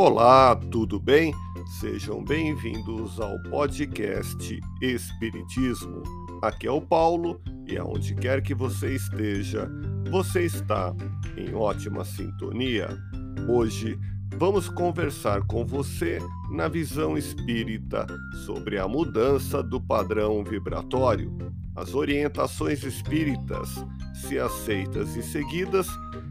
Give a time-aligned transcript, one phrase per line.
[0.00, 1.34] Olá, tudo bem?
[1.80, 6.04] Sejam bem-vindos ao podcast Espiritismo.
[6.40, 9.68] Aqui é o Paulo e aonde quer que você esteja,
[10.08, 10.94] você está
[11.36, 12.96] em ótima sintonia.
[13.48, 13.98] Hoje
[14.36, 16.20] vamos conversar com você
[16.52, 18.06] na visão espírita
[18.46, 21.36] sobre a mudança do padrão vibratório.
[21.74, 23.68] As orientações espíritas,
[24.14, 25.88] se aceitas e seguidas,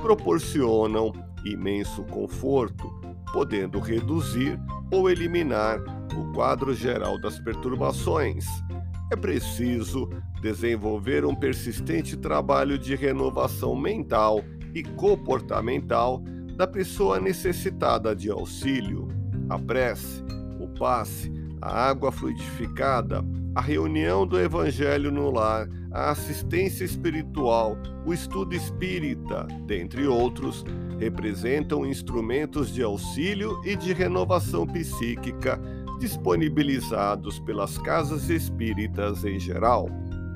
[0.00, 1.12] proporcionam
[1.44, 2.97] imenso conforto
[3.32, 4.58] podendo reduzir
[4.90, 5.80] ou eliminar
[6.16, 8.46] o quadro geral das perturbações.
[9.10, 10.08] É preciso
[10.42, 14.42] desenvolver um persistente trabalho de renovação mental
[14.74, 16.22] e comportamental
[16.56, 19.08] da pessoa necessitada de auxílio.
[19.48, 20.22] A prece,
[20.60, 23.24] o passe, a água fluidificada,
[23.54, 30.64] a reunião do Evangelho no lar, a assistência espiritual, o estudo espírita, dentre outros,
[30.98, 35.60] representam instrumentos de auxílio e de renovação psíquica
[35.98, 39.88] disponibilizados pelas casas espíritas em geral.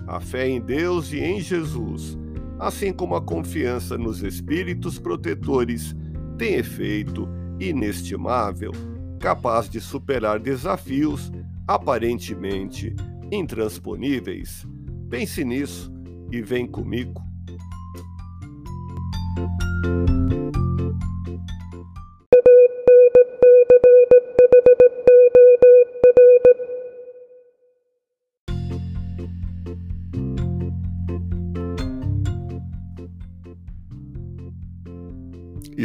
[0.06, 2.18] A fé em Deus e em Jesus,
[2.58, 5.94] assim como a confiança nos espíritos protetores,
[6.36, 7.28] tem efeito
[7.60, 8.72] inestimável,
[9.18, 11.30] capaz de superar desafios
[11.66, 12.94] aparentemente
[13.30, 14.66] intransponíveis.
[15.08, 15.92] Pense nisso
[16.30, 17.31] e vem comigo
[19.83, 20.72] thank you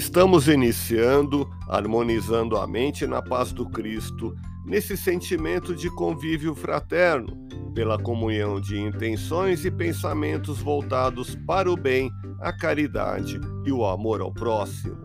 [0.08, 4.34] Estamos iniciando, harmonizando a mente na paz do Cristo
[4.66, 7.36] nesse sentimento de convívio fraterno,
[7.76, 14.22] pela comunhão de intenções e pensamentos voltados para o bem, a caridade e o amor
[14.22, 14.96] ao próximo.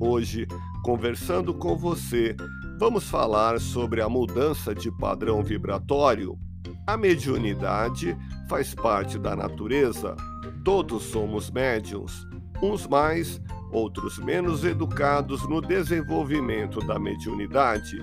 [0.00, 0.48] Hoje,
[0.82, 2.34] conversando com você,
[2.78, 6.36] vamos falar sobre a mudança de padrão vibratório.
[6.86, 8.16] A mediunidade
[8.48, 10.16] faz parte da natureza.
[10.64, 12.26] Todos somos médiums,
[12.62, 13.38] uns mais,
[13.72, 17.98] outros menos educados no desenvolvimento da mediunidade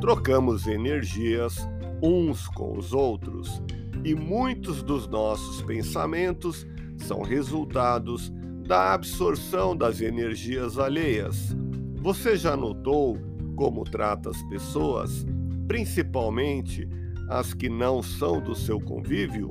[0.00, 1.56] trocamos energias
[2.02, 3.62] uns com os outros
[4.04, 8.32] e muitos dos nossos pensamentos são resultados
[8.66, 11.56] da absorção das energias alheias.
[12.00, 13.16] Você já notou
[13.54, 15.24] como trata as pessoas,
[15.68, 16.88] principalmente
[17.28, 19.50] as que não são do seu convívio?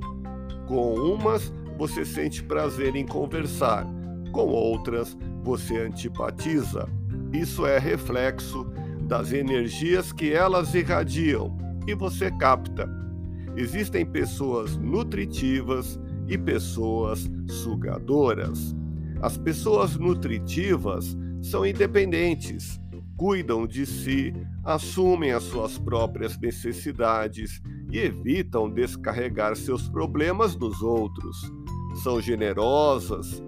[0.67, 3.87] Com umas você sente prazer em conversar,
[4.31, 6.87] com outras você antipatiza.
[7.33, 8.65] Isso é reflexo
[9.03, 12.89] das energias que elas irradiam e você capta.
[13.55, 18.75] Existem pessoas nutritivas e pessoas sugadoras.
[19.21, 22.79] As pessoas nutritivas são independentes,
[23.17, 27.61] cuidam de si, assumem as suas próprias necessidades
[27.91, 31.51] e evitam descarregar seus problemas nos outros.
[32.01, 33.43] São generosas,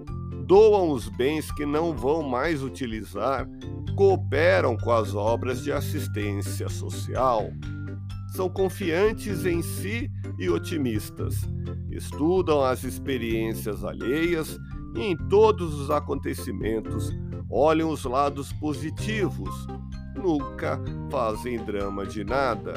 [0.45, 3.47] doam os bens que não vão mais utilizar
[3.95, 7.51] cooperam com as obras de assistência social.
[8.35, 10.09] São confiantes em si
[10.39, 11.35] e otimistas.
[11.91, 14.57] Estudam as experiências alheias
[14.95, 17.11] e em todos os acontecimentos
[17.49, 19.67] olham os lados positivos.
[20.15, 20.81] Nunca
[21.11, 22.73] fazem drama de nada.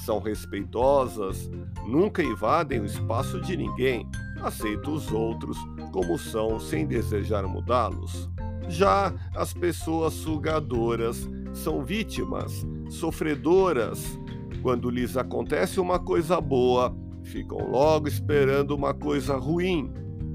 [0.00, 1.50] São respeitosas,
[1.86, 4.08] nunca invadem o espaço de ninguém,
[4.42, 5.56] aceitam os outros
[5.92, 8.30] como são sem desejar mudá-los.
[8.68, 14.18] Já as pessoas sugadoras são vítimas, sofredoras.
[14.62, 19.92] Quando lhes acontece uma coisa boa, ficam logo esperando uma coisa ruim.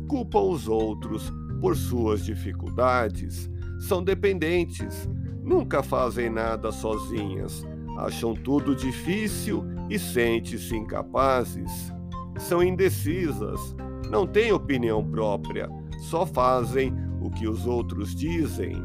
[0.08, 1.32] Culpam os outros
[1.62, 3.50] por suas dificuldades.
[3.80, 5.08] São dependentes,
[5.44, 7.66] nunca fazem nada sozinhas.
[7.98, 11.94] Acham tudo difícil e sentem-se incapazes.
[12.40, 13.76] São indecisas,
[14.14, 15.68] não têm opinião própria,
[15.98, 18.76] só fazem o que os outros dizem.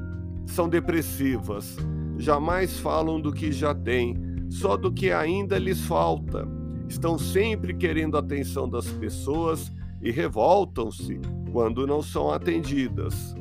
[0.46, 1.76] São depressivas,
[2.16, 4.16] jamais falam do que já têm,
[4.48, 6.48] só do que ainda lhes falta.
[6.88, 9.70] Estão sempre querendo a atenção das pessoas
[10.00, 11.20] e revoltam-se
[11.52, 13.34] quando não são atendidas.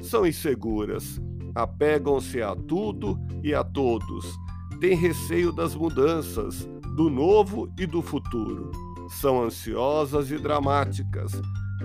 [0.00, 1.20] São inseguras,
[1.54, 4.34] apegam-se a tudo e a todos,
[4.80, 6.66] têm receio das mudanças,
[6.96, 8.70] do novo e do futuro.
[9.08, 11.32] São ansiosas e dramáticas,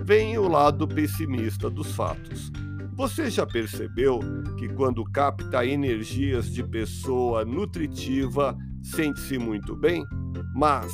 [0.02, 2.50] vem o lado pessimista dos fatos.
[2.96, 4.20] Você já percebeu
[4.58, 10.04] que quando capta energias de pessoa nutritiva, sente-se muito bem?
[10.54, 10.92] Mas,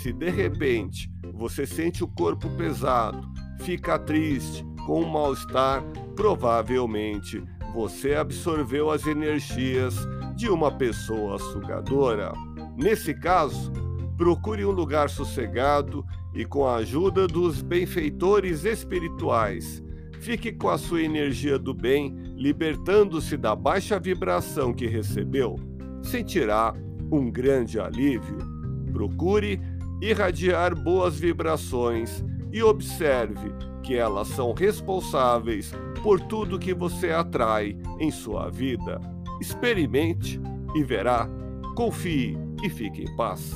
[0.00, 3.20] se de repente você sente o corpo pesado,
[3.60, 5.82] fica triste, com um mal-estar,
[6.16, 7.42] provavelmente
[7.74, 9.94] você absorveu as energias
[10.36, 12.32] de uma pessoa sugadora.
[12.76, 13.72] Nesse caso,
[14.22, 19.82] procure um lugar sossegado e com a ajuda dos benfeitores espirituais.
[20.20, 25.56] Fique com a sua energia do bem, libertando-se da baixa vibração que recebeu.
[26.04, 26.72] Sentirá
[27.10, 28.38] um grande alívio.
[28.92, 29.60] Procure
[30.00, 33.52] irradiar boas vibrações e observe
[33.82, 39.00] que elas são responsáveis por tudo que você atrai em sua vida.
[39.40, 40.40] Experimente
[40.76, 41.28] e verá.
[41.74, 43.52] Confie e fique em paz.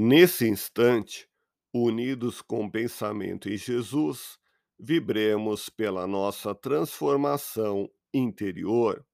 [0.00, 1.28] Nesse instante,
[1.74, 4.38] unidos com o pensamento em Jesus,
[4.78, 9.04] vibremos pela nossa transformação interior.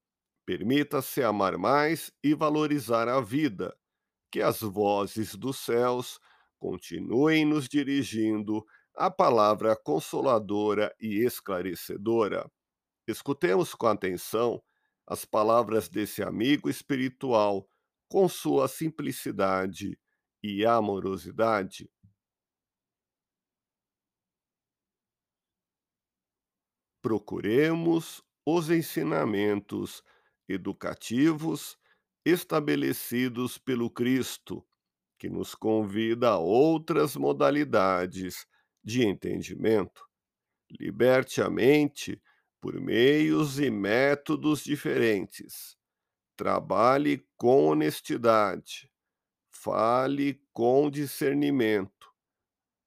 [0.45, 3.75] Permita-se amar mais e valorizar a vida,
[4.31, 6.19] que as vozes dos céus
[6.65, 8.65] continuem nos dirigindo
[8.95, 12.51] a palavra consoladora e esclarecedora.
[13.07, 14.63] Escutemos com atenção
[15.05, 17.69] as palavras desse amigo espiritual
[18.09, 19.95] com sua simplicidade
[20.41, 21.87] e amorosidade.
[26.99, 30.01] Procuremos os ensinamentos
[30.49, 31.77] educativos
[32.25, 34.65] estabelecidos pelo Cristo,
[35.17, 38.45] que nos convida a outras modalidades
[38.83, 40.05] de entendimento.
[40.79, 42.21] Liberte a mente
[42.61, 45.77] por meios e métodos diferentes.
[46.35, 48.89] Trabalhe com honestidade
[49.65, 52.13] Fale com discernimento.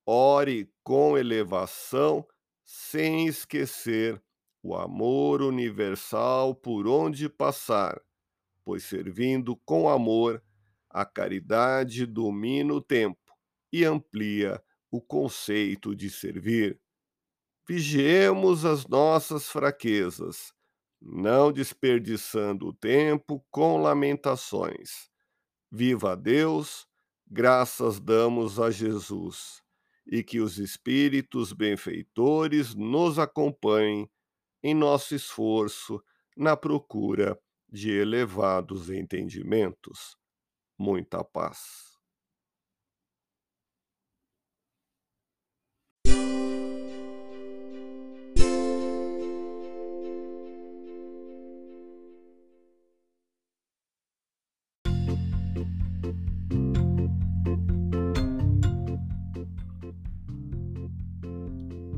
[0.06, 2.24] Ore com elevação,
[2.62, 4.22] sem esquecer
[4.62, 8.00] o amor universal por onde passar,
[8.64, 10.40] pois servindo com amor,
[10.90, 13.18] a caridade domina o tempo
[13.72, 16.80] e amplia o conceito de servir.
[17.68, 20.52] Vigiemos as nossas fraquezas,
[21.00, 25.08] não desperdiçando o tempo com lamentações
[25.70, 26.86] Viva Deus,
[27.26, 29.62] graças damos a Jesus,
[30.06, 34.10] e que os espíritos benfeitores nos acompanhem
[34.62, 36.02] em nosso esforço
[36.34, 37.38] na procura
[37.68, 40.16] de elevados entendimentos.
[40.78, 41.88] Muita paz.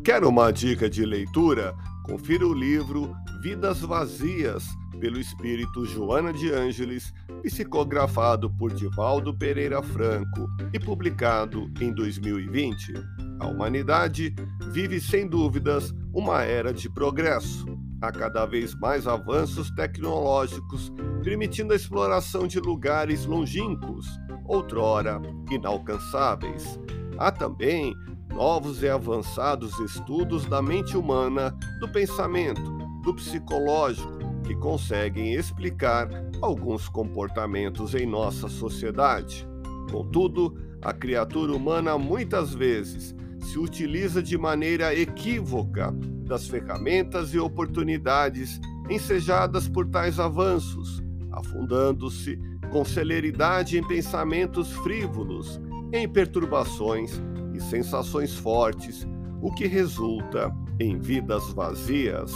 [0.02, 1.76] Quer uma dica de leitura?
[2.04, 4.64] Confira o livro Vidas Vazias,
[4.98, 12.92] pelo espírito Joana de Ângeles, psicografado por Divaldo Pereira Franco e publicado em 2020.
[13.40, 14.34] A humanidade
[14.70, 17.64] vive sem dúvidas uma era de progresso.
[18.02, 20.92] Há cada vez mais avanços tecnológicos,
[21.22, 24.06] permitindo a exploração de lugares longínquos,
[24.46, 25.20] outrora
[25.50, 26.78] inalcançáveis.
[27.18, 27.94] Há também
[28.34, 32.62] novos e avançados estudos da mente humana, do pensamento,
[33.02, 34.19] do psicológico,
[34.50, 36.08] que conseguem explicar
[36.42, 39.48] alguns comportamentos em nossa sociedade.
[39.92, 45.92] Contudo, a criatura humana muitas vezes se utiliza de maneira equívoca
[46.26, 52.36] das ferramentas e oportunidades ensejadas por tais avanços, afundando-se
[52.72, 55.60] com celeridade em pensamentos frívolos,
[55.92, 57.22] em perturbações
[57.60, 59.06] sensações fortes,
[59.40, 62.32] o que resulta em vidas vazias.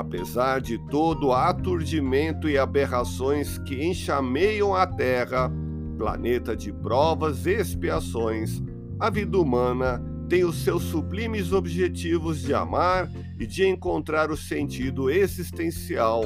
[0.00, 5.52] Apesar de todo aturdimento e aberrações que enxameiam a Terra,
[5.98, 8.62] planeta de provas e expiações,
[8.98, 15.10] a vida humana tem os seus sublimes objetivos de amar e de encontrar o sentido
[15.10, 16.22] existencial,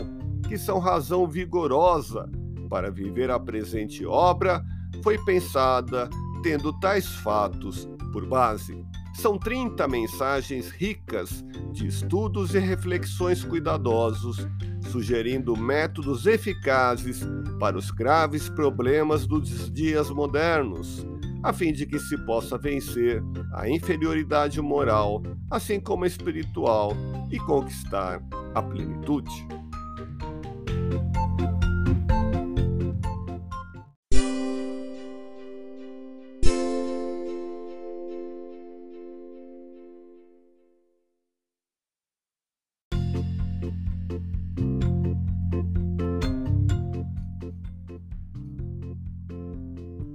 [0.49, 2.31] que são razão vigorosa
[2.71, 4.63] para viver a presente obra,
[5.03, 6.09] foi pensada
[6.45, 8.85] tendo tais fatos por base.
[9.15, 14.47] São 30 mensagens ricas de estudos e reflexões cuidadosos,
[14.91, 17.27] sugerindo métodos eficazes
[17.59, 21.07] para os graves problemas dos dias modernos,
[21.43, 23.23] a fim de que se possa vencer
[23.55, 26.93] a inferioridade moral, assim como espiritual,
[27.31, 28.23] e conquistar
[28.55, 29.47] a plenitude.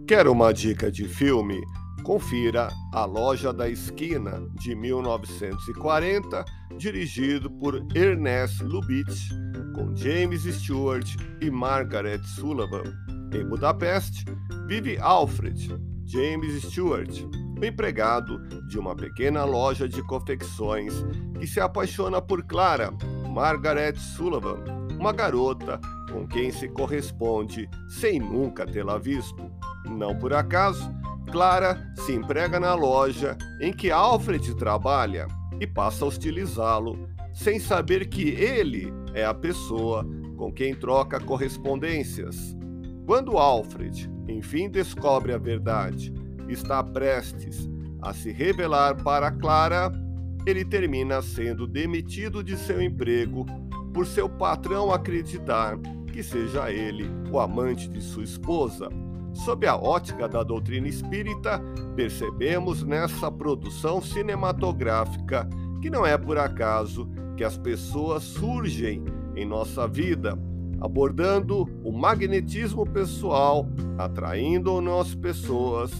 [0.10, 1.62] Quer uma dica de filme?
[2.04, 6.44] Confira A Loja da Esquina, de 1940,
[6.80, 9.30] dirigido por Ernest Lubitsch,
[9.75, 11.08] com James Stewart
[11.39, 12.82] e Margaret Sullivan.
[13.32, 14.25] Em Budapeste,
[14.66, 17.16] vive Alfred, James Stewart,
[17.62, 21.06] o empregado de uma pequena loja de confecções
[21.39, 22.92] que se apaixona por Clara,
[23.32, 24.58] Margaret Sullivan,
[25.00, 25.80] uma garota
[26.12, 29.59] com quem se corresponde sem nunca tê-la visto.
[29.89, 30.93] Não por acaso,
[31.31, 35.27] Clara se emprega na loja em que Alfred trabalha
[35.60, 40.05] e passa a hostilizá-lo, sem saber que ele é a pessoa
[40.38, 42.55] com quem troca correspondências.
[43.05, 46.13] Quando Alfred, enfim, descobre a verdade,
[46.48, 47.69] está prestes
[48.01, 49.91] a se revelar para Clara,
[50.46, 53.46] ele termina sendo demitido de seu emprego
[53.93, 55.77] por seu patrão acreditar
[56.12, 58.89] que seja ele o amante de sua esposa.
[59.34, 61.62] Sob a ótica da doutrina espírita,
[61.96, 65.48] percebemos nessa produção cinematográfica
[65.82, 69.04] que não é por acaso que as pessoas surgem
[69.36, 70.38] em nossa vida,
[70.82, 73.66] abordando o magnetismo pessoal,
[73.98, 75.92] atraindo nossas pessoas.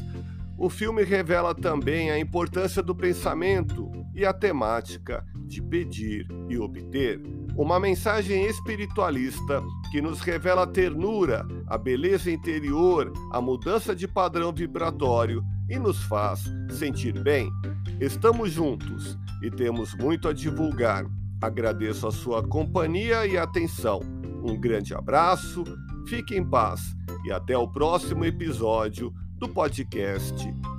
[0.58, 7.20] O filme revela também a importância do pensamento e a temática de pedir e obter
[7.58, 14.54] uma mensagem espiritualista que nos revela a ternura, a beleza interior, a mudança de padrão
[14.54, 17.52] vibratório e nos faz sentir bem.
[18.00, 21.06] Estamos juntos e temos muito a divulgar.
[21.42, 24.00] Agradeço a sua companhia e atenção.
[24.44, 25.64] Um grande abraço,
[26.08, 30.36] fique em paz e até o próximo episódio do podcast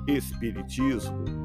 [0.07, 1.40] Espiritismo.